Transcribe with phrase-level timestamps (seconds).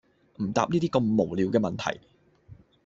[0.41, 1.99] 唔答呢啲咁無聊嘅問題